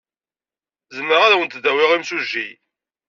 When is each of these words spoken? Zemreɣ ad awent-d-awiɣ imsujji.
Zemreɣ 0.95 1.21
ad 1.23 1.31
awent-d-awiɣ 1.33 1.91
imsujji. 1.93 2.49